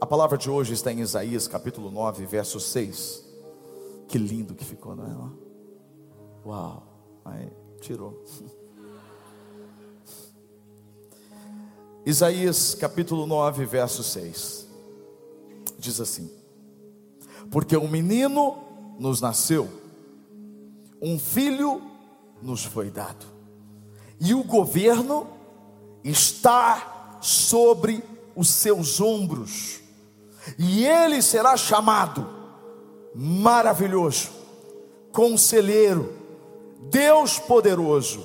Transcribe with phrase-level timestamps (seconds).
[0.00, 3.22] A palavra de hoje está em Isaías capítulo 9, verso 6.
[4.08, 6.48] Que lindo que ficou, não é?
[6.48, 6.82] Uau,
[7.22, 8.24] aí tirou.
[12.06, 14.66] Isaías capítulo 9, verso 6.
[15.78, 16.30] Diz assim:
[17.50, 18.56] Porque um menino
[18.98, 19.68] nos nasceu,
[21.02, 21.82] um filho
[22.40, 23.26] nos foi dado,
[24.18, 25.26] e o governo
[26.02, 28.02] está sobre
[28.34, 29.89] os seus ombros
[30.58, 32.26] e ele será chamado
[33.14, 34.30] maravilhoso,
[35.12, 36.12] conselheiro,
[36.90, 38.24] Deus poderoso,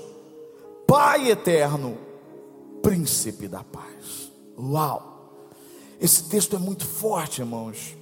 [0.88, 1.98] Pai eterno,
[2.84, 4.32] príncipe da paz.
[4.58, 5.34] Uau!
[6.00, 7.98] Esse texto é muito forte, irmãos.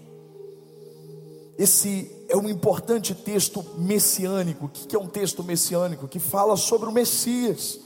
[1.58, 4.66] Esse é um importante texto messiânico.
[4.66, 6.10] O que é um texto messiânico?
[6.10, 7.80] Que fala sobre o Messias.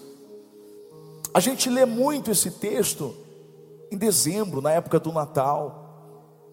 [1.31, 3.15] A gente lê muito esse texto
[3.91, 5.86] em dezembro, na época do Natal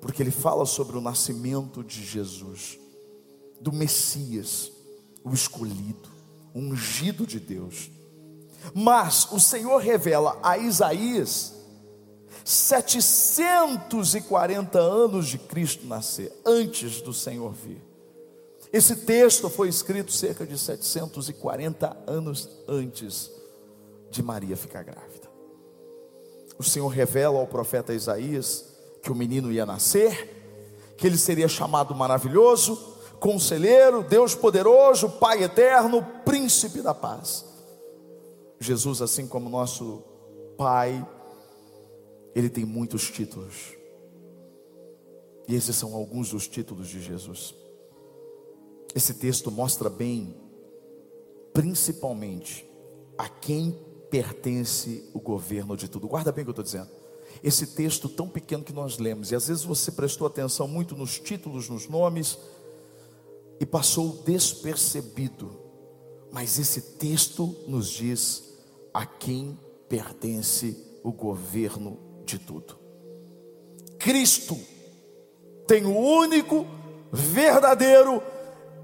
[0.05, 2.79] porque ele fala sobre o nascimento de Jesus,
[3.59, 4.71] do Messias,
[5.25, 6.11] o escolhido,
[6.53, 7.91] o ungido de Deus.
[8.75, 11.55] Mas o Senhor revela a Isaías
[12.45, 17.83] 740 anos de Cristo nascer, antes do Senhor vir.
[18.71, 23.31] Esse texto foi escrito cerca de 740 anos antes
[24.11, 25.31] de Maria ficar grávida.
[26.59, 28.74] O Senhor revela ao profeta Isaías
[29.05, 36.03] que o menino ia nascer, que ele seria chamado maravilhoso, conselheiro, Deus poderoso, Pai eterno,
[36.25, 37.45] príncipe da paz.
[38.59, 40.03] Jesus, assim como nosso
[40.57, 41.07] Pai,
[42.35, 43.75] ele tem muitos títulos.
[45.47, 47.55] E esses são alguns dos títulos de Jesus.
[48.95, 50.35] Esse texto mostra bem,
[51.53, 52.67] principalmente,
[53.19, 53.79] a quem
[54.11, 56.09] pertence o governo de tudo.
[56.09, 57.04] Guarda bem o que eu estou dizendo
[57.45, 61.19] esse texto tão pequeno que nós lemos, e às vezes você prestou atenção muito nos
[61.21, 62.39] títulos, nos nomes,
[63.61, 65.55] e passou despercebido,
[66.33, 68.55] mas esse texto nos diz
[68.95, 69.59] a quem
[69.91, 72.79] pertence o governo de tudo.
[73.99, 74.59] Cristo
[75.67, 76.67] tem o único,
[77.13, 78.23] verdadeiro,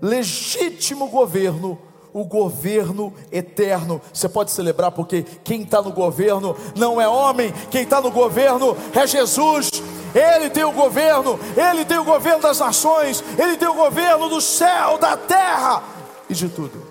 [0.03, 1.81] legítimo governo
[2.13, 4.01] o governo eterno.
[4.13, 8.77] Você pode celebrar porque quem está no governo não é homem, quem está no governo
[8.95, 9.71] é Jesus.
[10.15, 14.41] Ele tem o governo, ele tem o governo das nações, ele tem o governo do
[14.41, 15.83] céu, da terra
[16.29, 16.83] e de tudo.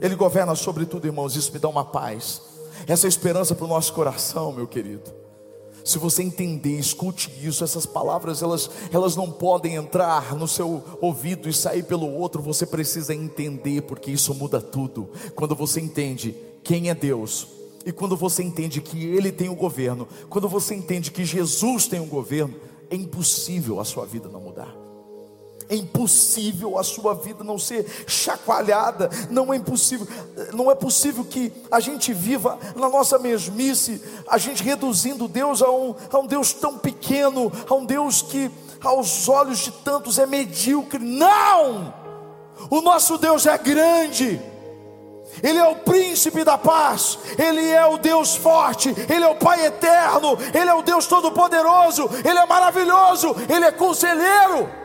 [0.00, 1.36] Ele governa sobre tudo, irmãos.
[1.36, 2.42] Isso me dá uma paz,
[2.86, 5.21] essa esperança para o nosso coração, meu querido.
[5.84, 11.48] Se você entender, escute isso, essas palavras elas, elas não podem entrar no seu ouvido
[11.48, 15.10] e sair pelo outro, você precisa entender, porque isso muda tudo.
[15.34, 17.48] Quando você entende quem é Deus,
[17.84, 22.00] e quando você entende que Ele tem o governo, quando você entende que Jesus tem
[22.00, 22.54] o governo,
[22.88, 24.91] é impossível a sua vida não mudar.
[25.68, 30.06] É impossível a sua vida não ser chacoalhada, não é impossível,
[30.52, 35.70] não é possível que a gente viva na nossa mesmice, a gente reduzindo Deus a
[35.70, 38.50] um, a um Deus tão pequeno, a um Deus que
[38.82, 40.98] aos olhos de tantos é medíocre.
[40.98, 41.94] Não!
[42.70, 44.40] O nosso Deus é grande.
[45.42, 49.64] Ele é o príncipe da paz, Ele é o Deus forte, Ele é o Pai
[49.64, 54.81] eterno, Ele é o Deus todo-poderoso, Ele é maravilhoso, Ele é conselheiro.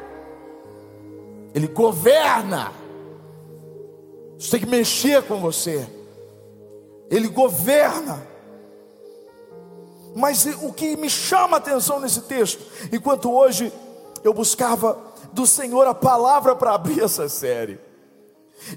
[1.57, 2.71] Ele governa.
[4.37, 5.87] Isso tem que mexer com você.
[7.09, 8.21] Ele governa.
[10.15, 13.73] Mas o que me chama a atenção nesse texto, enquanto hoje
[14.23, 15.01] eu buscava
[15.33, 17.79] do Senhor a palavra para abrir essa série.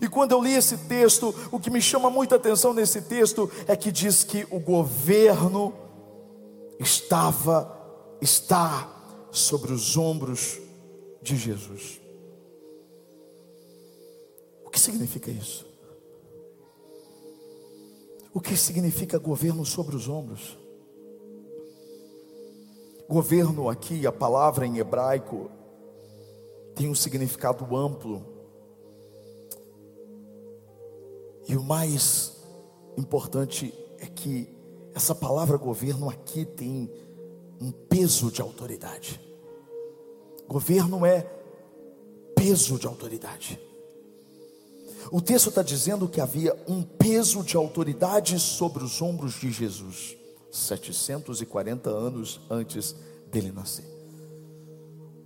[0.01, 3.77] E quando eu li esse texto, o que me chama muita atenção nesse texto é
[3.77, 5.75] que diz que o governo
[6.79, 7.79] estava,
[8.23, 8.89] está
[9.31, 10.59] sobre os ombros
[11.21, 12.00] de Jesus.
[14.71, 15.67] O que significa isso?
[18.33, 20.57] O que significa governo sobre os ombros?
[23.09, 25.51] Governo aqui, a palavra em hebraico,
[26.77, 28.25] tem um significado amplo.
[31.49, 32.41] E o mais
[32.97, 34.49] importante é que
[34.95, 36.89] essa palavra governo aqui tem
[37.61, 39.21] um peso de autoridade.
[40.47, 41.23] Governo é
[42.37, 43.61] peso de autoridade.
[45.11, 50.17] O texto está dizendo que havia um peso de autoridade sobre os ombros de Jesus,
[50.51, 52.95] 740 anos antes
[53.31, 53.87] dele nascer.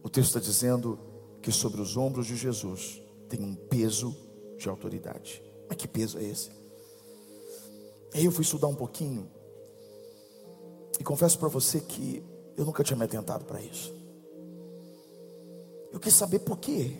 [0.02, 0.98] O texto está dizendo
[1.40, 4.14] que sobre os ombros de Jesus tem um peso
[4.58, 5.42] de autoridade.
[5.68, 6.50] Mas que peso é esse?
[8.14, 9.28] Aí eu fui estudar um pouquinho
[11.00, 12.22] e confesso para você que
[12.56, 13.92] Eu nunca tinha me atentado para isso.
[15.90, 16.96] Eu quis saber por quê.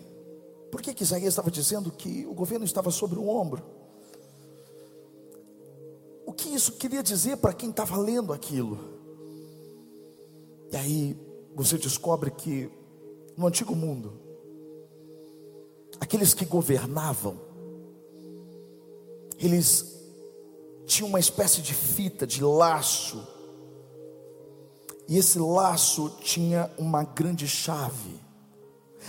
[0.75, 3.63] Por que, que Isaías estava dizendo que o governo estava sobre o ombro?
[6.25, 8.77] O que isso queria dizer para quem estava lendo aquilo?
[10.69, 11.17] E aí
[11.55, 12.69] você descobre que
[13.37, 14.19] no antigo mundo,
[15.97, 17.39] aqueles que governavam,
[19.39, 19.95] eles
[20.85, 23.25] tinham uma espécie de fita, de laço,
[25.07, 28.24] e esse laço tinha uma grande chave.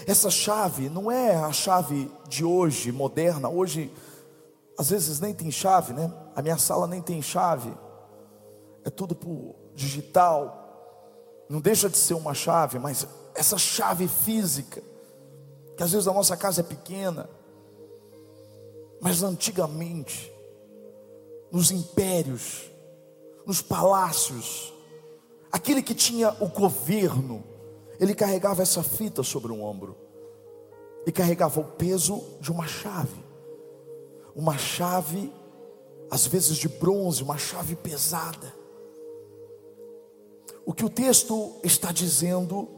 [0.05, 3.49] Essa chave não é a chave de hoje, moderna.
[3.49, 3.93] Hoje,
[4.79, 6.13] às vezes nem tem chave, né?
[6.35, 7.73] A minha sala nem tem chave.
[8.85, 10.65] É tudo por digital.
[11.49, 14.83] Não deixa de ser uma chave, mas essa chave física,
[15.77, 17.29] que às vezes a nossa casa é pequena,
[19.01, 20.33] mas antigamente,
[21.53, 22.71] nos impérios,
[23.47, 24.73] nos palácios,
[25.53, 27.45] aquele que tinha o governo,
[27.99, 29.97] ele carregava essa fita sobre o ombro
[31.07, 33.25] e carregava o peso de uma chave,
[34.35, 35.33] uma chave,
[36.11, 38.55] às vezes de bronze, uma chave pesada.
[40.65, 42.69] O que o texto está dizendo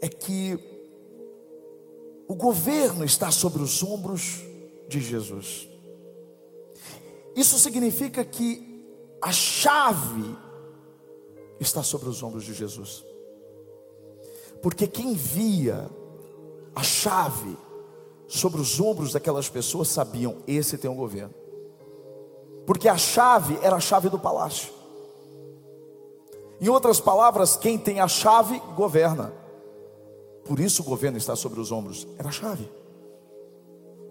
[0.00, 0.58] é que
[2.28, 4.42] o governo está sobre os ombros
[4.88, 5.68] de Jesus.
[7.34, 8.84] Isso significa que
[9.20, 10.36] a chave
[11.58, 13.04] está sobre os ombros de Jesus.
[14.62, 15.88] Porque quem via
[16.74, 17.56] a chave
[18.28, 21.34] sobre os ombros daquelas pessoas sabiam: esse tem um governo.
[22.66, 24.74] Porque a chave era a chave do palácio.
[26.60, 29.32] Em outras palavras, quem tem a chave governa.
[30.44, 32.06] Por isso o governo está sobre os ombros.
[32.18, 32.68] Era a chave.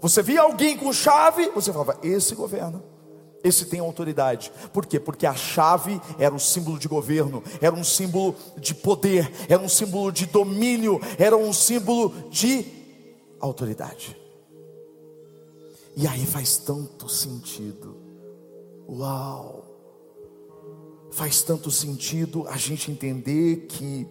[0.02, 2.84] Você via alguém com chave, você falava: esse governa.
[3.46, 4.52] Esse tem autoridade.
[4.74, 5.00] Por quê?
[5.00, 9.70] Porque a chave era um símbolo de governo, era um símbolo de poder, era um
[9.70, 12.66] símbolo de domínio, era um símbolo de
[13.40, 14.18] autoridade.
[15.96, 17.96] E aí faz tanto sentido.
[18.90, 19.64] Uau!
[21.12, 24.08] Faz tanto sentido a gente entender que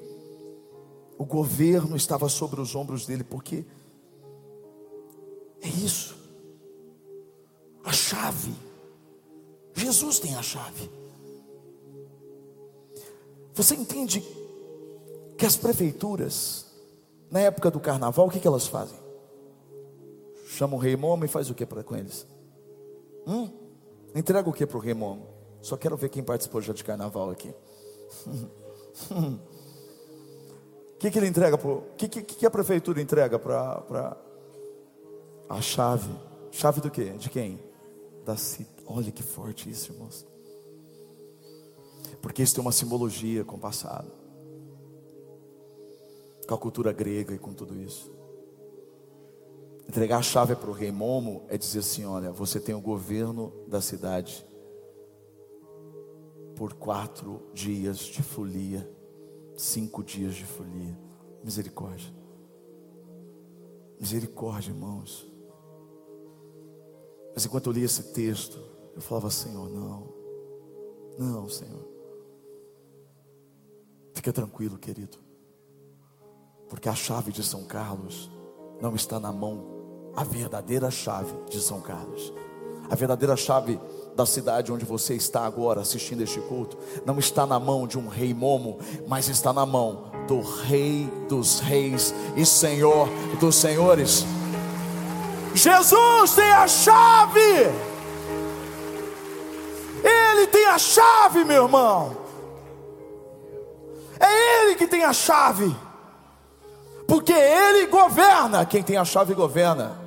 [1.18, 3.64] o governo estava sobre os ombros dele, porque
[5.60, 6.14] é isso.
[7.82, 8.54] A chave
[9.74, 10.90] Jesus tem a chave.
[13.54, 14.20] Você entende
[15.36, 16.66] que as prefeituras,
[17.30, 18.98] na época do carnaval, o que, que elas fazem?
[20.46, 22.26] Chamam o rei momo e faz o que com eles?
[23.26, 23.50] Hum?
[24.14, 25.26] Entrega o que para o rei momo?
[25.60, 27.52] Só quero ver quem participou já de carnaval aqui.
[29.10, 29.38] O
[30.98, 31.56] que, que ele entrega?
[31.56, 34.16] O que, que, que a prefeitura entrega para
[35.48, 36.10] a chave?
[36.52, 37.10] Chave do quê?
[37.18, 37.58] De quem?
[38.24, 40.26] Da cidade Olha que forte isso, irmãos.
[42.20, 44.10] Porque isso tem uma simbologia com o passado,
[46.46, 48.10] com a cultura grega e com tudo isso.
[49.88, 53.52] Entregar a chave para o rei Momo é dizer assim: olha, você tem o governo
[53.68, 54.44] da cidade
[56.56, 58.88] por quatro dias de folia,
[59.56, 60.98] cinco dias de folia.
[61.42, 62.10] Misericórdia.
[64.00, 65.30] Misericórdia, irmãos.
[67.34, 68.58] Mas enquanto eu li esse texto,
[68.94, 70.08] eu falava, Senhor, não,
[71.18, 71.88] não, Senhor.
[74.14, 75.18] Fica tranquilo, querido,
[76.68, 78.30] porque a chave de São Carlos
[78.80, 82.32] não está na mão, a verdadeira chave de São Carlos,
[82.88, 83.78] a verdadeira chave
[84.14, 88.06] da cidade onde você está agora assistindo este culto, não está na mão de um
[88.06, 88.78] rei momo,
[89.08, 93.08] mas está na mão do Rei dos Reis e Senhor
[93.40, 94.24] dos Senhores.
[95.54, 97.93] Jesus tem a chave.
[100.44, 102.16] Ele tem a chave, meu irmão.
[104.20, 105.74] É Ele que tem a chave.
[107.06, 108.66] Porque Ele governa.
[108.66, 109.98] Quem tem a chave governa.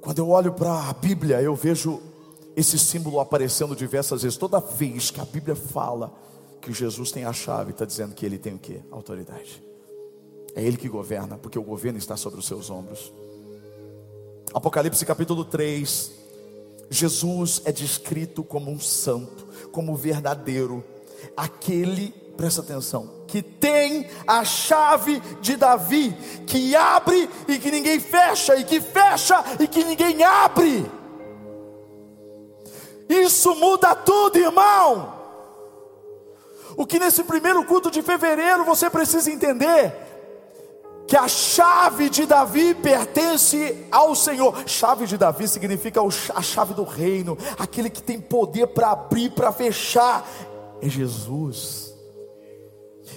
[0.00, 2.00] Quando eu olho para a Bíblia, eu vejo
[2.56, 4.38] esse símbolo aparecendo diversas vezes.
[4.38, 6.12] Toda vez que a Bíblia fala
[6.62, 8.80] que Jesus tem a chave, está dizendo que ele tem o que?
[8.90, 9.62] Autoridade.
[10.54, 13.12] É ele que governa, porque o governo está sobre os seus ombros.
[14.52, 16.23] Apocalipse capítulo 3,
[16.90, 20.84] Jesus é descrito como um santo, como verdadeiro,
[21.36, 26.12] aquele, presta atenção, que tem a chave de Davi,
[26.46, 30.90] que abre e que ninguém fecha, e que fecha e que ninguém abre.
[33.08, 35.12] Isso muda tudo, irmão.
[36.76, 40.03] O que nesse primeiro culto de fevereiro você precisa entender
[41.06, 44.66] que a chave de Davi pertence ao Senhor.
[44.66, 46.00] Chave de Davi significa
[46.34, 50.26] a chave do reino, aquele que tem poder para abrir, para fechar.
[50.80, 51.83] é Jesus.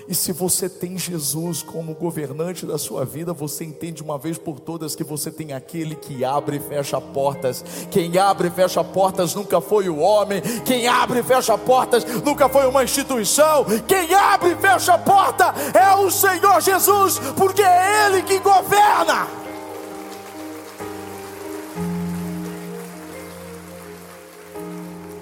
[0.07, 4.57] E se você tem Jesus como governante da sua vida, você entende uma vez por
[4.57, 7.63] todas que você tem aquele que abre e fecha portas.
[7.91, 10.41] Quem abre e fecha portas nunca foi o homem.
[10.63, 13.65] Quem abre e fecha portas nunca foi uma instituição.
[13.85, 19.27] Quem abre e fecha a porta é o Senhor Jesus, porque é Ele que governa.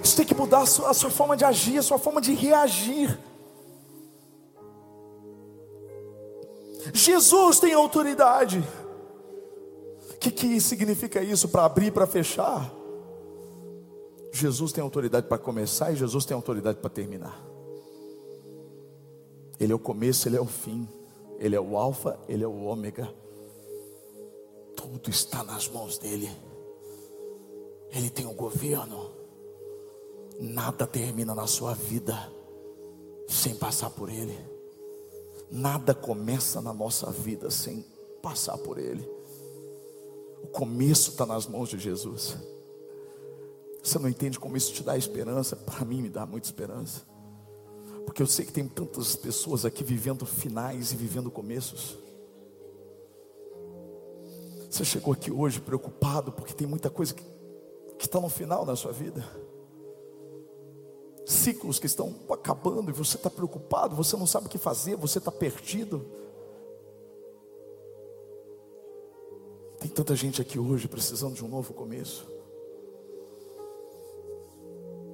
[0.04, 2.36] Isso tem que mudar a sua, a sua forma de agir, a sua forma de
[2.36, 3.18] reagir.
[7.06, 8.64] Jesus tem autoridade.
[10.10, 12.74] O que, que significa isso para abrir para fechar?
[14.32, 17.40] Jesus tem autoridade para começar e Jesus tem autoridade para terminar.
[19.60, 20.88] Ele é o começo, ele é o fim.
[21.38, 23.14] Ele é o alfa, ele é o ômega.
[24.76, 26.30] Tudo está nas mãos dele.
[27.92, 29.12] Ele tem o governo.
[30.40, 32.16] Nada termina na sua vida
[33.28, 34.55] sem passar por ele.
[35.52, 37.86] Nada começa na nossa vida sem
[38.22, 39.08] passar por Ele.
[40.44, 42.38] O começo está nas mãos de Jesus.
[43.84, 45.56] Você não entende como isso te dá esperança?
[45.56, 47.02] Para mim, me dá muita esperança.
[48.06, 51.98] Porque eu sei que tem tantas pessoas aqui vivendo finais e vivendo começos.
[54.70, 57.24] Você chegou aqui hoje preocupado porque tem muita coisa que
[58.00, 59.24] está no final da sua vida
[61.26, 65.18] ciclos que estão acabando e você está preocupado, você não sabe o que fazer, você
[65.18, 66.06] está perdido.
[69.80, 72.28] Tem tanta gente aqui hoje precisando de um novo começo,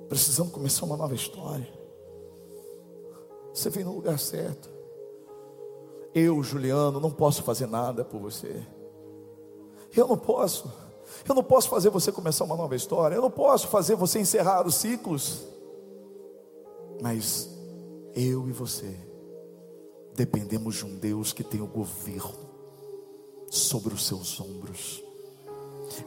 [0.10, 1.68] precisando começar uma nova história.
[3.54, 4.70] Você vem no lugar certo.
[6.14, 8.66] Eu, Juliano, não posso fazer nada por você.
[9.96, 10.72] Eu não posso.
[11.28, 13.16] Eu não posso fazer você começar uma nova história.
[13.16, 15.46] Eu não posso fazer você encerrar os ciclos.
[17.02, 17.50] Mas
[18.16, 18.96] eu e você
[20.16, 22.50] dependemos de um Deus que tem o governo
[23.50, 25.04] sobre os seus ombros.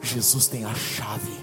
[0.01, 1.33] Jesus tem a chave,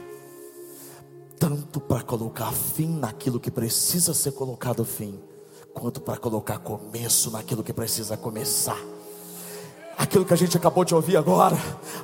[1.39, 5.21] tanto para colocar fim naquilo que precisa ser colocado fim,
[5.75, 8.92] quanto para colocar começo naquilo que precisa começar
[10.03, 11.57] aquilo que a gente acabou de ouvir agora.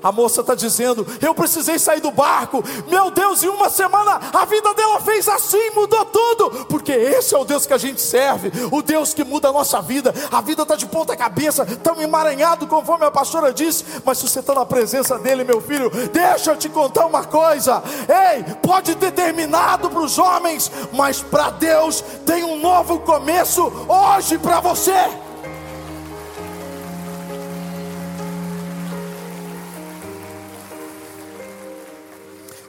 [0.03, 2.63] A moça está dizendo: Eu precisei sair do barco.
[2.89, 6.67] Meu Deus, em uma semana a vida dela fez assim, mudou tudo.
[6.67, 9.81] Porque esse é o Deus que a gente serve, o Deus que muda a nossa
[9.83, 10.15] vida.
[10.31, 13.85] A vida está de ponta cabeça, tão emaranhado, conforme a pastora disse.
[14.05, 17.83] Mas se você está na presença dele, meu filho, deixa eu te contar uma coisa.
[18.09, 24.39] Ei, pode ter terminado para os homens, mas para Deus tem um novo começo hoje
[24.39, 25.28] para você.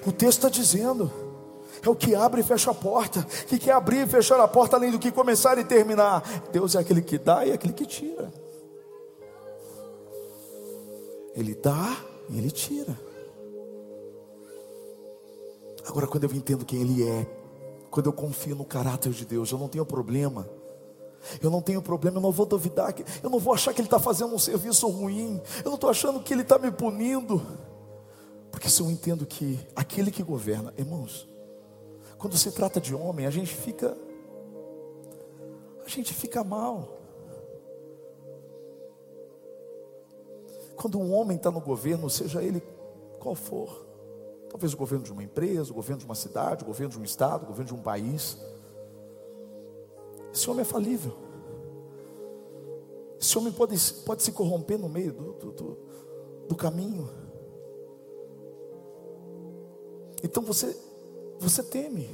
[0.06, 1.12] O texto está dizendo.
[1.82, 3.24] É o que abre e fecha a porta.
[3.48, 6.22] Que quer abrir e fechar a porta, além do que começar e terminar?
[6.52, 8.32] Deus é aquele que dá e é aquele que tira.
[11.36, 11.98] Ele dá
[12.30, 12.98] e ele tira.
[15.88, 17.26] Agora, quando eu entendo quem Ele é,
[17.90, 20.48] quando eu confio no caráter de Deus, eu não tenho problema.
[21.42, 24.00] Eu não tenho problema, eu não vou duvidar, eu não vou achar que Ele está
[24.00, 27.42] fazendo um serviço ruim, eu não estou achando que Ele está me punindo.
[28.60, 31.30] Porque se eu entendo que aquele que governa, irmãos,
[32.18, 33.98] quando se trata de homem, a gente fica
[35.86, 37.00] a gente fica mal.
[40.76, 42.62] Quando um homem está no governo, seja ele
[43.18, 43.88] qual for,
[44.50, 47.06] talvez o governo de uma empresa, o governo de uma cidade, o governo de um
[47.06, 48.38] estado, o governo de um país,
[50.34, 51.16] esse homem é falível.
[53.18, 55.78] Esse homem pode, pode se corromper no meio do, do, do,
[56.50, 57.29] do caminho.
[60.24, 60.76] Então você,
[61.40, 62.10] você teme.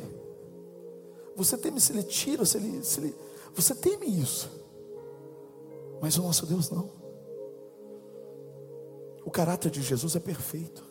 [1.36, 3.16] Você teme se ele tira, se ele, se ele.
[3.54, 4.50] Você teme isso.
[6.02, 6.90] Mas o nosso Deus não.
[9.26, 10.84] O caráter de Jesus é perfeito.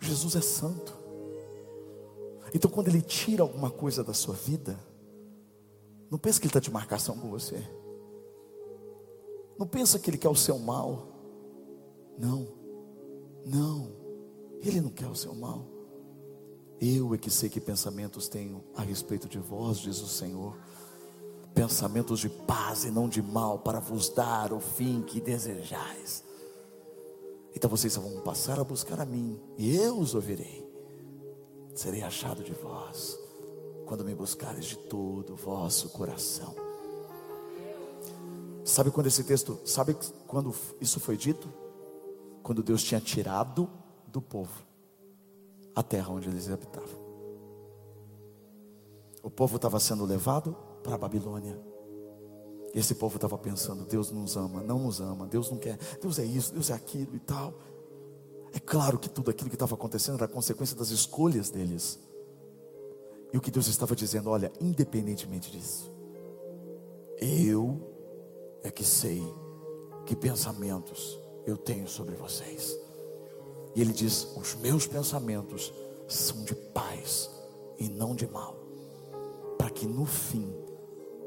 [0.00, 0.96] Jesus é santo.
[2.54, 4.78] Então quando ele tira alguma coisa da sua vida,
[6.10, 7.62] não pensa que ele está de marcação com você.
[9.58, 11.08] Não pensa que ele quer o seu mal.
[12.18, 12.46] Não.
[13.44, 14.07] Não.
[14.62, 15.64] Ele não quer o seu mal.
[16.80, 20.56] Eu é que sei que pensamentos tenho a respeito de vós, diz o Senhor.
[21.54, 26.22] Pensamentos de paz e não de mal, para vos dar o fim que desejais.
[27.54, 30.64] Então vocês vão passar a buscar a mim, e eu os ouvirei.
[31.74, 33.18] Serei achado de vós,
[33.86, 36.54] quando me buscares de todo o vosso coração.
[38.64, 39.96] Sabe quando esse texto, sabe
[40.26, 41.48] quando isso foi dito?
[42.42, 43.68] Quando Deus tinha tirado
[44.10, 44.68] do povo
[45.78, 47.08] a terra onde eles habitavam.
[49.22, 51.56] O povo estava sendo levado para a Babilônia.
[52.74, 56.24] Esse povo estava pensando: Deus nos ama, não nos ama, Deus não quer, Deus é
[56.24, 57.54] isso, Deus é aquilo e tal.
[58.52, 62.00] É claro que tudo aquilo que estava acontecendo era consequência das escolhas deles.
[63.32, 65.92] E o que Deus estava dizendo, olha, independentemente disso,
[67.20, 67.78] eu
[68.64, 69.22] é que sei
[70.06, 72.87] que pensamentos eu tenho sobre vocês.
[73.74, 75.72] E ele diz: os meus pensamentos
[76.06, 77.30] são de paz
[77.78, 78.56] e não de mal,
[79.56, 80.52] para que no fim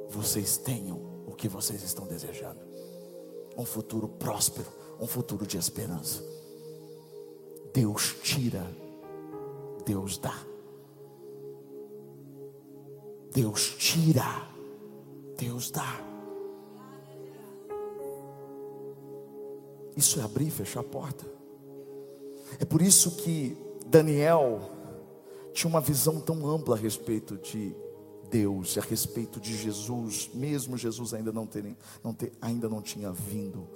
[0.09, 2.71] vocês tenham o que vocês estão desejando
[3.57, 4.67] um futuro próspero,
[4.99, 6.23] um futuro de esperança.
[7.73, 8.65] Deus tira,
[9.85, 10.35] Deus dá.
[13.31, 14.47] Deus tira,
[15.37, 16.01] Deus dá.
[19.95, 21.25] Isso é abrir e fechar a porta.
[22.59, 24.61] É por isso que Daniel
[25.53, 27.75] tinha uma visão tão ampla a respeito de
[28.29, 33.11] Deus, a respeito de Jesus, mesmo Jesus ainda não, ter, não ter, ainda não tinha
[33.11, 33.67] vindo.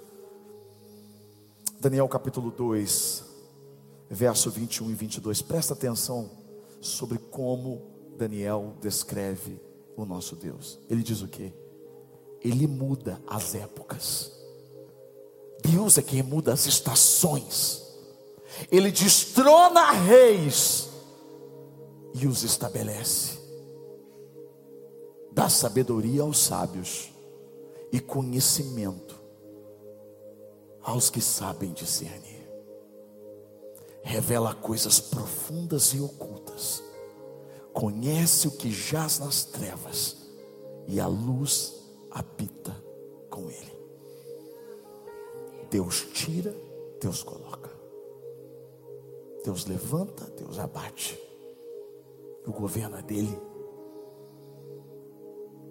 [1.78, 3.24] Daniel capítulo 2,
[4.08, 5.42] verso 21 e 22.
[5.42, 6.30] Presta atenção
[6.80, 7.82] sobre como
[8.16, 9.60] Daniel descreve
[9.94, 10.78] o nosso Deus.
[10.88, 11.52] Ele diz o que?
[12.40, 14.32] Ele muda as épocas.
[15.62, 17.85] Deus é quem muda as estações.
[18.70, 20.88] Ele destrona reis
[22.14, 23.38] e os estabelece.
[25.32, 27.10] Dá sabedoria aos sábios
[27.92, 29.14] e conhecimento
[30.82, 32.36] aos que sabem discernir
[34.06, 36.80] revela coisas profundas e ocultas,
[37.72, 40.16] conhece o que jaz nas trevas,
[40.86, 41.74] e a luz
[42.08, 42.72] habita
[43.28, 43.76] com ele.
[45.68, 46.54] Deus tira,
[47.00, 47.65] Deus coloca.
[49.46, 51.16] Deus levanta, Deus abate.
[52.44, 53.40] O governo é dele.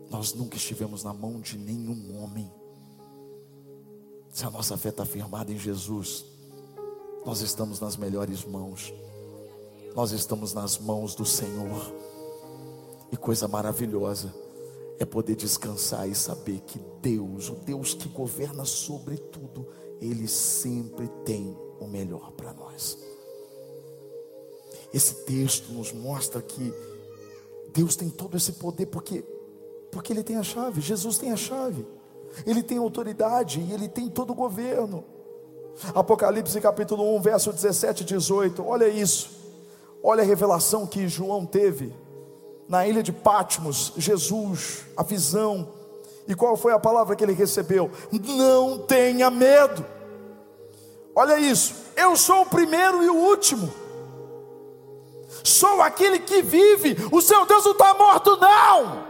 [0.09, 2.49] Nós nunca estivemos na mão de nenhum homem.
[4.29, 6.23] Se a nossa fé está firmada em Jesus,
[7.25, 8.93] nós estamos nas melhores mãos.
[9.93, 11.93] Nós estamos nas mãos do Senhor.
[13.11, 14.33] E coisa maravilhosa
[14.99, 19.67] é poder descansar e saber que Deus, o Deus que governa sobre tudo,
[19.99, 23.14] Ele sempre tem o melhor para nós.
[24.95, 26.73] Esse texto nos mostra que
[27.73, 29.25] Deus tem todo esse poder porque
[29.91, 31.85] porque ele tem a chave, Jesus tem a chave.
[32.45, 35.03] Ele tem autoridade e ele tem todo o governo.
[35.93, 38.65] Apocalipse capítulo 1, verso 17 e 18.
[38.65, 39.31] Olha isso.
[40.01, 41.93] Olha a revelação que João teve
[42.67, 45.67] na ilha de Patmos, Jesus, a visão.
[46.25, 47.91] E qual foi a palavra que ele recebeu?
[48.11, 49.85] Não tenha medo.
[51.13, 51.75] Olha isso.
[51.97, 53.84] Eu sou o primeiro e o último.
[55.45, 56.97] Sou aquele que vive.
[57.11, 59.05] O seu Deus não está morto, não.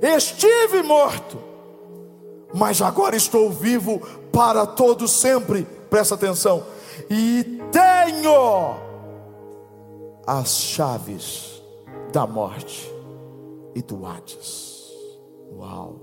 [0.00, 1.38] Estive morto,
[2.54, 3.98] mas agora estou vivo
[4.32, 5.64] para todo sempre.
[5.90, 6.64] Presta atenção.
[7.10, 8.76] E tenho
[10.26, 11.62] as chaves
[12.12, 12.88] da morte
[13.74, 14.92] e do Hades.
[15.52, 15.96] Uau!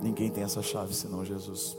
[0.00, 1.76] Ninguém tem essa chave senão Jesus.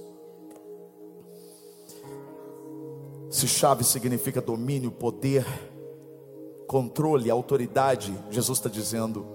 [3.29, 5.45] Se chave significa domínio, poder,
[6.67, 9.25] controle, autoridade, Jesus está dizendo,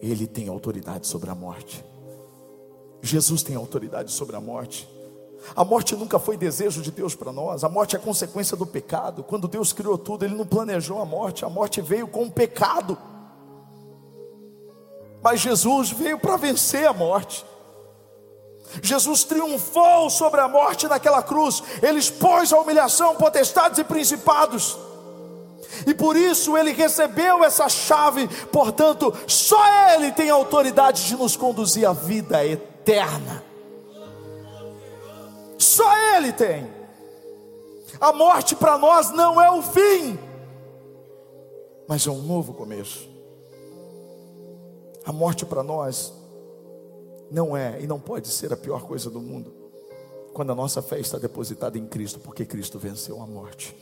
[0.00, 1.84] Ele tem autoridade sobre a morte.
[3.00, 4.88] Jesus tem autoridade sobre a morte.
[5.56, 9.24] A morte nunca foi desejo de Deus para nós, a morte é consequência do pecado.
[9.24, 12.96] Quando Deus criou tudo, Ele não planejou a morte, a morte veio com o pecado.
[15.20, 17.44] Mas Jesus veio para vencer a morte.
[18.80, 24.78] Jesus triunfou sobre a morte naquela cruz, ele expôs a humilhação, potestades e principados,
[25.86, 29.62] e por isso ele recebeu essa chave, portanto, só
[29.94, 33.52] ele tem autoridade de nos conduzir à vida eterna.
[35.62, 36.68] Só Ele tem.
[38.00, 40.18] A morte para nós não é o fim,
[41.86, 43.08] mas é um novo começo.
[45.04, 46.12] A morte para nós
[47.32, 49.52] não é e não pode ser a pior coisa do mundo,
[50.34, 53.74] quando a nossa fé está depositada em Cristo, porque Cristo venceu a morte.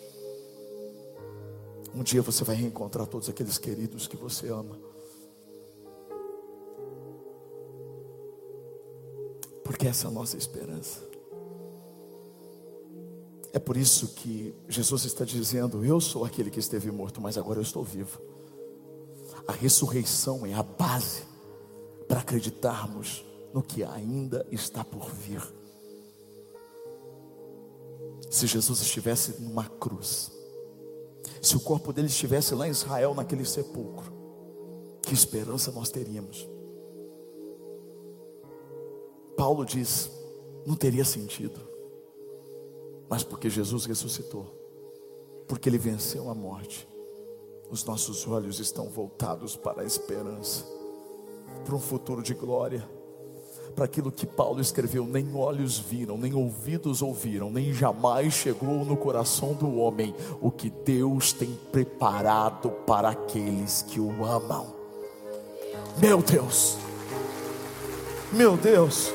[1.92, 4.78] Um dia você vai reencontrar todos aqueles queridos que você ama.
[9.64, 11.00] Porque essa é a nossa esperança.
[13.52, 17.58] É por isso que Jesus está dizendo: Eu sou aquele que esteve morto, mas agora
[17.58, 18.20] eu estou vivo.
[19.48, 21.24] A ressurreição é a base
[22.06, 25.42] para acreditarmos no que ainda está por vir.
[28.30, 30.30] Se Jesus estivesse numa cruz,
[31.40, 34.12] Se o corpo dele estivesse lá em Israel, naquele sepulcro,
[35.02, 36.48] que esperança nós teríamos?
[39.36, 40.10] Paulo diz:
[40.66, 41.60] não teria sentido,
[43.08, 44.46] mas porque Jesus ressuscitou,
[45.48, 46.86] porque ele venceu a morte,
[47.70, 50.64] os nossos olhos estão voltados para a esperança,
[51.64, 52.86] para um futuro de glória
[53.70, 58.96] para aquilo que Paulo escreveu: nem olhos viram, nem ouvidos ouviram, nem jamais chegou no
[58.96, 64.74] coração do homem o que Deus tem preparado para aqueles que o amam.
[65.98, 66.76] Meu Deus,
[68.32, 69.12] meu Deus.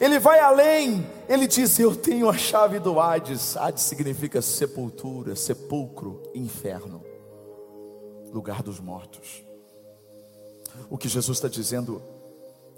[0.00, 3.56] Ele vai além, ele diz: Eu tenho a chave do Hades.
[3.56, 7.02] Hades significa sepultura, sepulcro, inferno,
[8.32, 9.47] lugar dos mortos.
[10.90, 12.02] O que Jesus está dizendo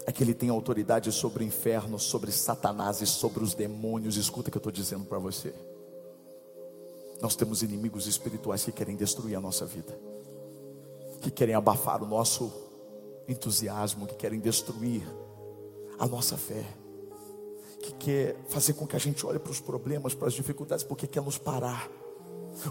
[0.05, 4.17] é que Ele tem autoridade sobre o inferno, sobre Satanás e sobre os demônios.
[4.17, 5.53] Escuta o que eu estou dizendo para você.
[7.21, 9.97] Nós temos inimigos espirituais que querem destruir a nossa vida,
[11.21, 12.51] que querem abafar o nosso
[13.27, 15.03] entusiasmo, que querem destruir
[15.99, 16.65] a nossa fé,
[17.83, 21.05] que quer fazer com que a gente olhe para os problemas, para as dificuldades, porque
[21.05, 21.89] quer nos parar.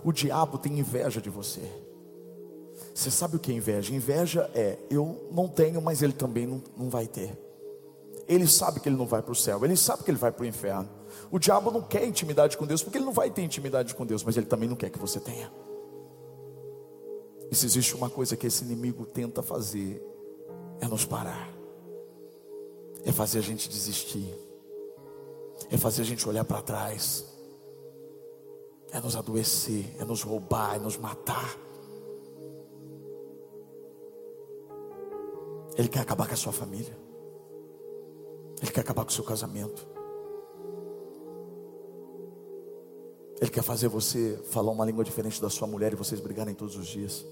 [0.05, 1.89] O diabo tem inveja de você.
[2.94, 3.94] Você sabe o que é inveja?
[3.94, 7.38] Inveja é eu não tenho, mas ele também não, não vai ter.
[8.29, 10.42] Ele sabe que ele não vai para o céu, ele sabe que ele vai para
[10.42, 10.88] o inferno.
[11.31, 14.22] O diabo não quer intimidade com Deus, porque ele não vai ter intimidade com Deus,
[14.22, 15.50] mas ele também não quer que você tenha.
[17.50, 20.00] E se existe uma coisa que esse inimigo tenta fazer,
[20.81, 21.50] é nos parar,
[23.05, 24.33] é fazer a gente desistir,
[25.68, 27.24] é fazer a gente olhar para trás,
[28.92, 31.57] é nos adoecer, é nos roubar, é nos matar.
[35.76, 36.96] Ele quer acabar com a sua família.
[38.61, 39.87] Ele quer acabar com o seu casamento.
[43.40, 46.76] Ele quer fazer você falar uma língua diferente da sua mulher e vocês brigarem todos
[46.76, 47.26] os dias.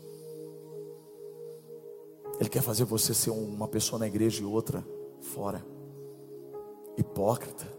[2.40, 4.84] Ele quer fazer você ser uma pessoa na igreja e outra
[5.20, 5.64] fora.
[6.96, 7.77] Hipócrita.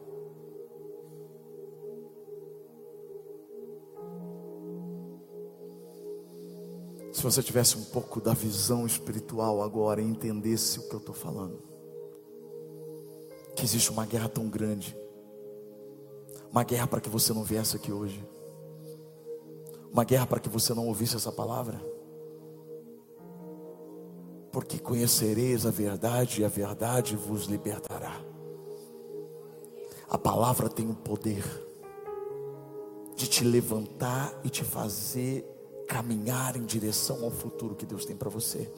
[7.19, 11.13] Se você tivesse um pouco da visão espiritual agora e entendesse o que eu estou
[11.13, 11.61] falando,
[13.57, 14.97] que existe uma guerra tão grande,
[16.49, 18.25] uma guerra para que você não viesse aqui hoje,
[19.91, 21.81] uma guerra para que você não ouvisse essa palavra,
[24.49, 28.15] porque conhecereis a verdade e a verdade vos libertará.
[30.09, 31.43] A palavra tem o poder
[33.17, 35.58] de te levantar e te fazer
[35.89, 38.71] caminhar em direção ao futuro que Deus tem para você.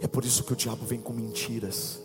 [0.00, 2.00] É por isso que o diabo vem com mentiras.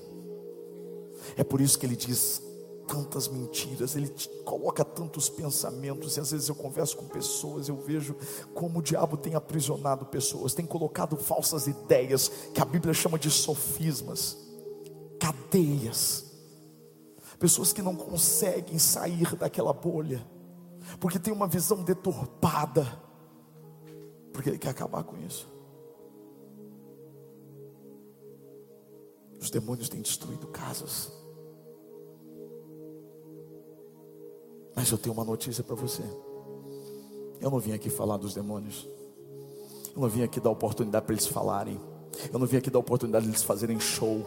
[1.35, 2.41] É por isso que ele diz
[2.87, 4.11] tantas mentiras, ele
[4.43, 8.15] coloca tantos pensamentos, e às vezes eu converso com pessoas, eu vejo
[8.55, 13.29] como o diabo tem aprisionado pessoas, tem colocado falsas ideias, que a Bíblia chama de
[13.29, 14.37] sofismas,
[15.19, 16.25] cadeias,
[17.37, 20.25] pessoas que não conseguem sair daquela bolha,
[20.97, 23.05] porque tem uma visão deturpada,
[24.37, 25.49] porque Ele quer acabar com isso.
[29.41, 31.11] Os demônios têm destruído casas.
[34.75, 36.03] Mas eu tenho uma notícia para você.
[37.41, 38.87] Eu não vim aqui falar dos demônios.
[39.95, 41.81] Eu não vim aqui dar oportunidade para eles falarem.
[42.31, 44.23] Eu não vim aqui dar oportunidade de eles fazerem show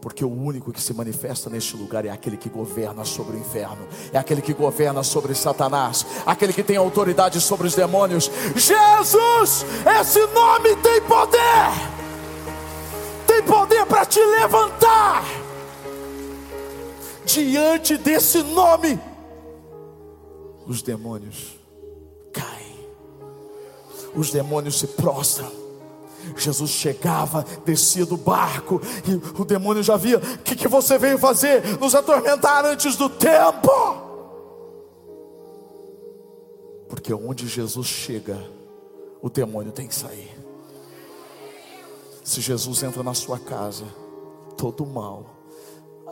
[0.00, 3.86] porque o único que se manifesta neste lugar é aquele que governa sobre o inferno,
[4.12, 8.30] é aquele que governa sobre Satanás, aquele que tem autoridade sobre os demônios.
[8.56, 9.66] Jesus,
[10.00, 11.70] esse nome tem poder,
[13.26, 15.24] tem poder para te levantar.
[17.26, 18.98] Diante desse nome,
[20.66, 21.58] os demônios
[22.32, 22.88] caem,
[24.14, 25.59] os demônios se prostram
[26.36, 31.18] Jesus chegava, descia do barco, e o demônio já via: O que, que você veio
[31.18, 31.78] fazer?
[31.78, 33.70] Nos atormentar antes do tempo.
[36.88, 38.38] Porque onde Jesus chega,
[39.22, 40.30] o demônio tem que sair.
[42.24, 43.84] Se Jesus entra na sua casa,
[44.56, 45.26] todo mal.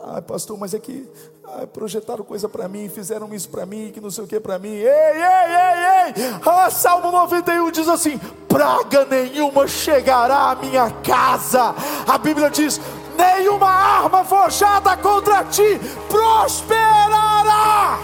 [0.03, 1.07] Ai, pastor, mas é que
[1.57, 4.59] ai, projetaram coisa para mim, fizeram isso para mim, que não sei o que para
[4.59, 4.69] mim.
[4.69, 5.21] Ei, ei,
[5.55, 6.39] ei, ei!
[6.45, 11.73] Ah, Salmo 91 diz assim: praga nenhuma chegará à minha casa.
[12.07, 12.79] A Bíblia diz:
[13.17, 17.99] nenhuma arma forjada contra ti prosperará.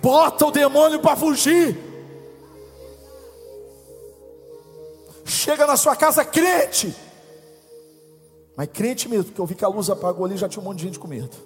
[0.00, 1.87] Bota o demônio para fugir.
[5.28, 6.96] Chega na sua casa crente
[8.56, 10.78] Mas crente mesmo, porque eu vi que a luz apagou ali já tinha um monte
[10.78, 11.36] de gente com medo.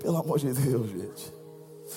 [0.00, 1.38] Pelo amor de Deus, gente.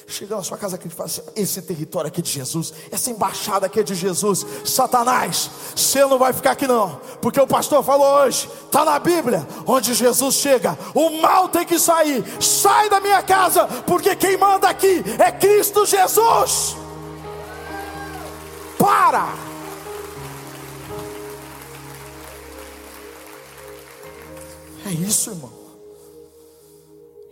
[0.07, 3.09] Chega na sua casa aqui e fala assim: esse território aqui é de Jesus, essa
[3.09, 4.45] embaixada aqui é de Jesus.
[4.63, 9.45] Satanás, você não vai ficar aqui não, porque o pastor falou hoje, está na Bíblia,
[9.65, 12.23] onde Jesus chega, o mal tem que sair.
[12.41, 16.77] Sai da minha casa, porque quem manda aqui é Cristo Jesus.
[18.77, 19.50] Para!
[24.91, 25.49] É isso, irmão.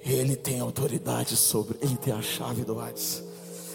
[0.01, 3.21] Ele tem autoridade sobre, ele tem a chave do Hades.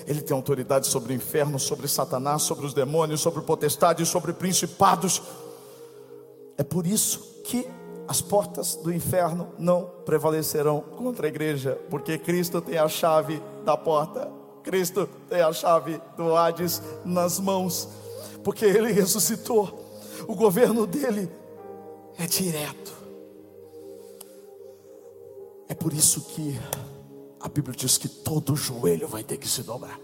[0.07, 5.21] Ele tem autoridade sobre o inferno, sobre Satanás, sobre os demônios, sobre potestades, sobre principados.
[6.57, 7.69] É por isso que
[8.09, 13.77] as portas do inferno não prevalecerão contra a igreja, porque Cristo tem a chave da
[13.77, 14.31] porta,
[14.63, 17.87] Cristo tem a chave do Hades nas mãos,
[18.43, 19.79] porque ele ressuscitou.
[20.27, 21.31] O governo dele
[22.19, 23.04] é direto.
[25.69, 26.59] É por isso que
[27.41, 29.99] a Bíblia diz que todo joelho vai ter que se dobrar,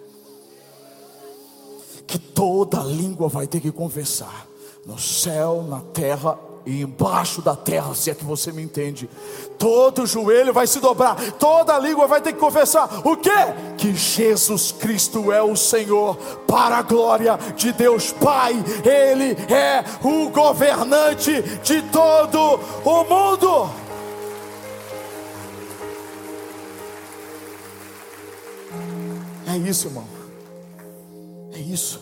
[2.07, 4.47] que toda língua vai ter que confessar,
[4.87, 9.09] no céu, na terra e embaixo da terra, se é que você me entende.
[9.59, 13.31] Todo joelho vai se dobrar, toda língua vai ter que confessar o que?
[13.79, 20.29] Que Jesus Cristo é o Senhor, para a glória de Deus Pai, Ele é o
[20.31, 23.90] governante de todo o mundo.
[29.51, 30.07] É isso, irmão.
[31.53, 32.01] É isso.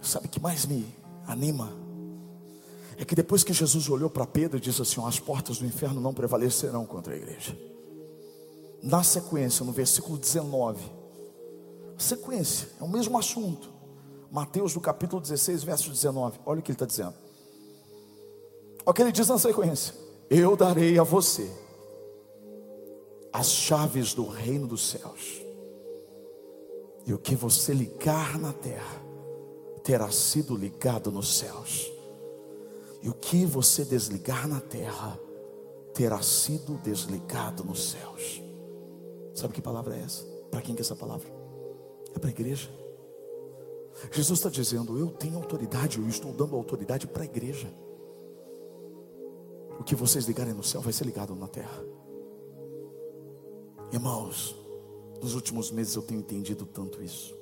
[0.00, 0.86] Sabe o que mais me
[1.26, 1.72] anima?
[2.96, 6.00] É que depois que Jesus olhou para Pedro e disse assim: As portas do inferno
[6.00, 7.58] não prevalecerão contra a igreja.
[8.80, 10.80] Na sequência, no versículo 19,
[11.98, 13.68] sequência, é o mesmo assunto.
[14.30, 16.38] Mateus, no capítulo 16, verso 19.
[16.46, 17.14] Olha o que ele está dizendo.
[18.86, 19.92] Olha o que ele diz na sequência:
[20.30, 21.61] Eu darei a você
[23.32, 25.42] as chaves do reino dos céus.
[27.06, 29.02] E o que você ligar na terra
[29.82, 31.90] terá sido ligado nos céus.
[33.02, 35.18] E o que você desligar na terra
[35.92, 38.40] terá sido desligado nos céus.
[39.34, 40.24] Sabe que palavra é essa?
[40.50, 41.28] Para quem que é essa palavra?
[42.14, 42.70] É para a igreja.
[44.10, 47.72] Jesus está dizendo: Eu tenho autoridade, eu estou dando autoridade para a igreja.
[49.78, 51.82] O que vocês ligarem no céu vai ser ligado na terra.
[53.92, 54.56] Irmãos,
[55.20, 57.36] nos últimos meses eu tenho entendido tanto isso.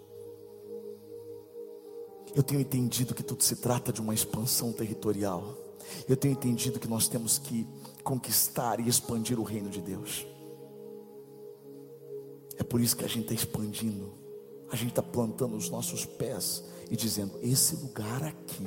[2.34, 5.56] Eu tenho entendido que tudo se trata de uma expansão territorial.
[6.08, 7.66] Eu tenho entendido que nós temos que
[8.02, 10.26] conquistar e expandir o reino de Deus.
[12.56, 14.12] É por isso que a gente está expandindo,
[14.70, 18.66] a gente está plantando os nossos pés e dizendo: esse lugar aqui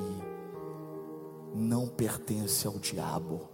[1.54, 3.50] não pertence ao diabo,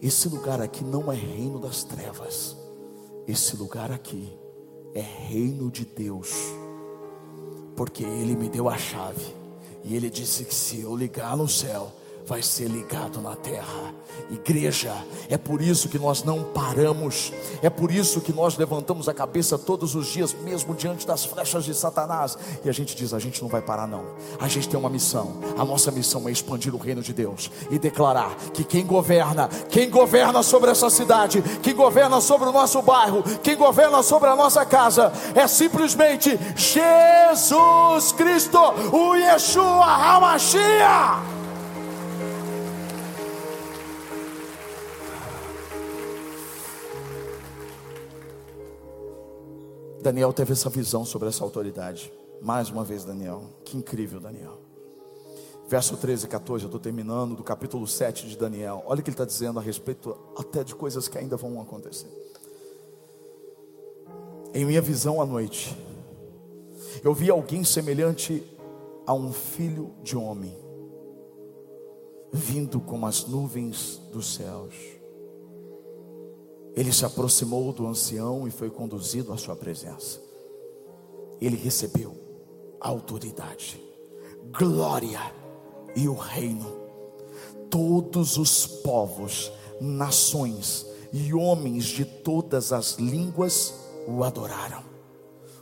[0.00, 2.61] esse lugar aqui não é reino das trevas.
[3.26, 4.32] Esse lugar aqui
[4.94, 6.30] é reino de Deus,
[7.76, 9.34] porque Ele me deu a chave,
[9.84, 11.92] e Ele disse que se eu ligar no céu,
[12.26, 13.94] vai ser ligado na terra.
[14.30, 14.94] Igreja,
[15.28, 17.32] é por isso que nós não paramos,
[17.62, 21.64] é por isso que nós levantamos a cabeça todos os dias, mesmo diante das flechas
[21.64, 24.04] de Satanás, e a gente diz: a gente não vai parar, não.
[24.40, 27.78] A gente tem uma missão, a nossa missão é expandir o reino de Deus e
[27.78, 33.22] declarar que quem governa, quem governa sobre essa cidade, quem governa sobre o nosso bairro,
[33.42, 38.58] quem governa sobre a nossa casa, é simplesmente Jesus Cristo,
[38.92, 41.41] o Yeshua HaMashiach.
[50.02, 52.12] Daniel teve essa visão sobre essa autoridade.
[52.40, 53.44] Mais uma vez, Daniel.
[53.64, 54.58] Que incrível, Daniel.
[55.68, 58.82] Verso 13 e 14, eu estou terminando do capítulo 7 de Daniel.
[58.84, 62.08] Olha o que ele está dizendo a respeito até de coisas que ainda vão acontecer.
[64.52, 65.74] Em minha visão à noite,
[67.04, 68.42] eu vi alguém semelhante
[69.06, 70.54] a um filho de homem,
[72.32, 75.01] vindo como as nuvens dos céus
[76.74, 80.20] ele se aproximou do ancião e foi conduzido à sua presença.
[81.40, 82.16] Ele recebeu
[82.80, 83.82] autoridade,
[84.56, 85.20] glória
[85.94, 86.80] e o reino.
[87.68, 93.74] Todos os povos, nações e homens de todas as línguas
[94.06, 94.82] o adoraram.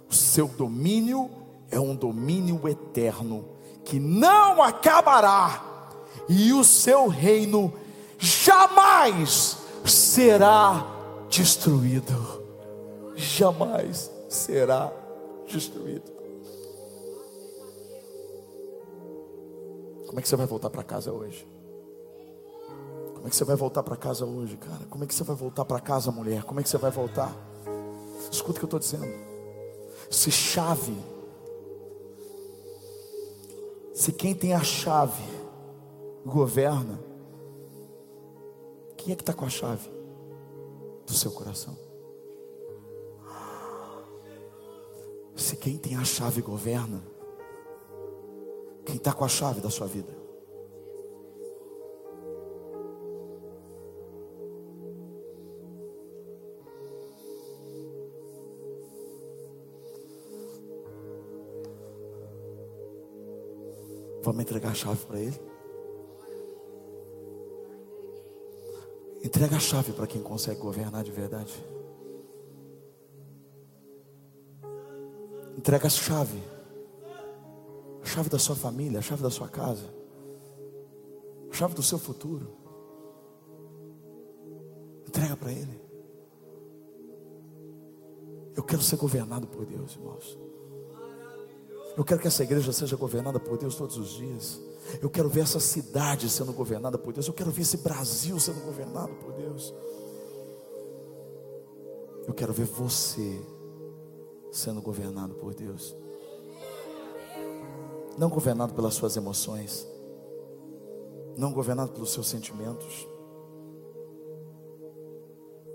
[0.08, 1.30] O seu domínio
[1.70, 3.44] é um domínio eterno
[3.84, 5.66] que não acabará,
[6.28, 7.72] e o seu reino
[8.18, 10.99] jamais será
[11.30, 12.42] destruído,
[13.14, 14.92] jamais será
[15.46, 16.10] destruído.
[20.06, 21.46] Como é que você vai voltar para casa hoje?
[23.14, 24.84] Como é que você vai voltar para casa hoje, cara?
[24.90, 26.42] Como é que você vai voltar para casa, mulher?
[26.42, 27.32] Como é que você vai voltar?
[28.30, 29.30] Escuta o que eu estou dizendo.
[30.10, 30.96] Se chave,
[33.94, 35.22] se quem tem a chave
[36.26, 36.98] governa,
[38.96, 39.99] quem é que está com a chave
[41.10, 41.76] do seu coração?
[45.34, 47.02] Se quem tem a chave governa,
[48.86, 50.20] quem está com a chave da sua vida?
[64.22, 65.49] Vamos entregar a chave para Ele?
[69.22, 71.52] Entrega a chave para quem consegue governar de verdade.
[75.56, 76.42] Entrega a chave.
[78.02, 79.86] A chave da sua família, a chave da sua casa.
[81.50, 82.50] A chave do seu futuro.
[85.06, 85.80] Entrega para Ele.
[88.56, 90.38] Eu quero ser governado por Deus, irmãos.
[91.96, 94.69] Eu quero que essa igreja seja governada por Deus todos os dias.
[95.00, 97.26] Eu quero ver essa cidade sendo governada por Deus.
[97.26, 99.74] Eu quero ver esse Brasil sendo governado por Deus.
[102.26, 103.40] Eu quero ver você
[104.50, 105.96] sendo governado por Deus.
[108.18, 109.86] Não governado pelas suas emoções.
[111.36, 113.08] Não governado pelos seus sentimentos.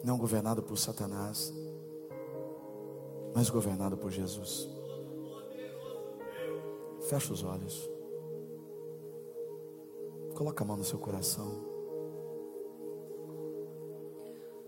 [0.03, 1.53] Não governado por Satanás.
[3.33, 4.69] Mas governado por Jesus.
[7.09, 7.94] Fecha os olhos.
[10.35, 11.49] Coloca a mão no seu coração.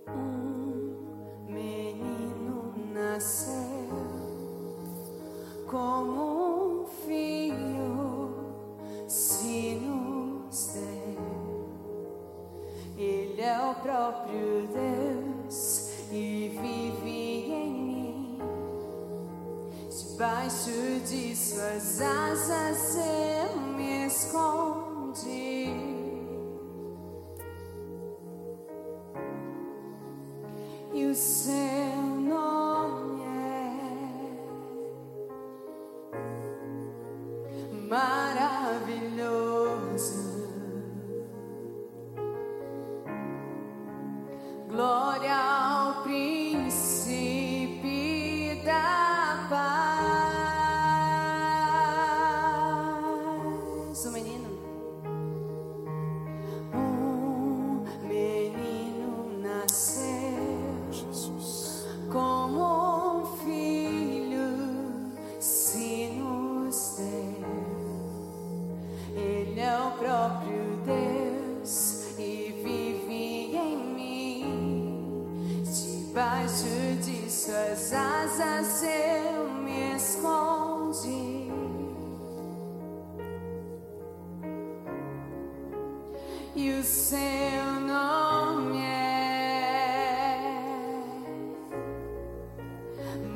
[0.08, 3.90] Um menino nasceu
[5.70, 8.30] como um filho
[9.10, 11.68] se nos deu.
[12.98, 18.40] Ele é o próprio Deus e vive em mim.
[19.90, 20.72] Debaixo
[21.06, 24.97] de suas asas eu me escondi.
[30.94, 31.67] E o seu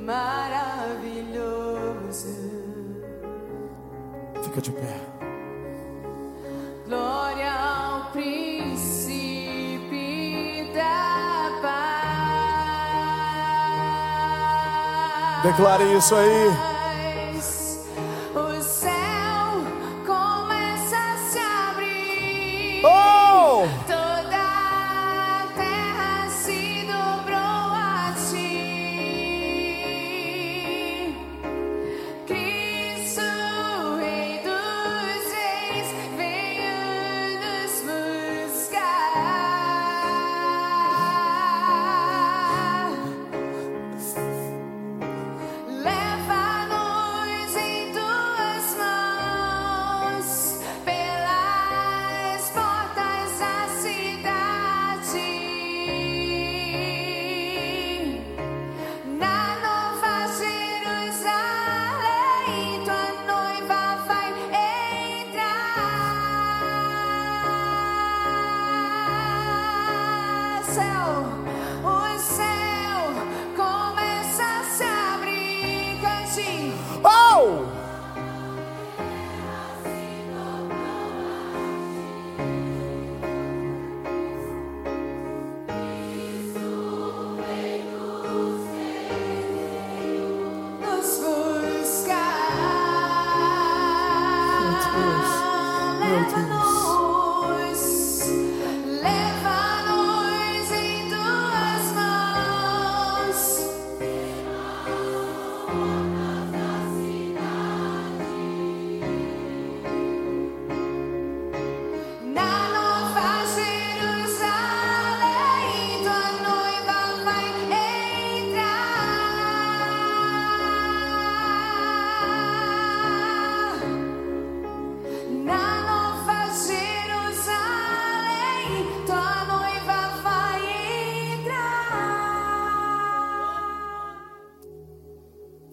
[0.02, 1.32] maravilhoso.
[4.44, 5.00] Fica de pé.
[6.88, 9.12] Glória ao príncipe
[10.74, 12.12] da paz.
[15.44, 16.71] Declare isso aí.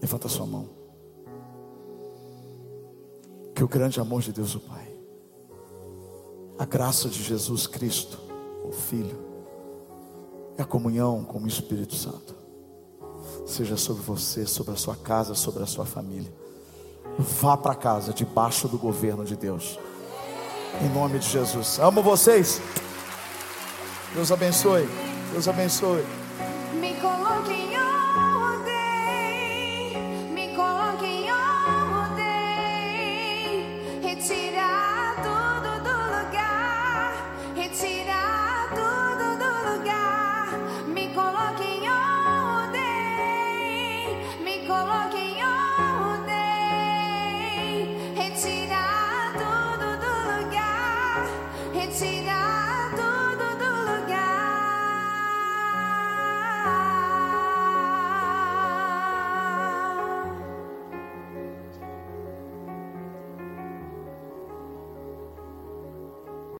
[0.08, 0.66] Levanta sua mão.
[3.54, 4.88] Que o grande amor de Deus, o Pai,
[6.58, 8.18] a graça de Jesus Cristo,
[8.64, 9.18] o Filho,
[10.56, 12.34] e a comunhão com o Espírito Santo,
[13.44, 16.32] seja sobre você, sobre a sua casa, sobre a sua família.
[17.18, 19.78] Vá para casa debaixo do governo de Deus.
[20.80, 21.78] Em nome de Jesus.
[21.78, 22.62] Amo vocês.
[24.14, 24.88] Deus abençoe.
[25.34, 26.17] Deus abençoe.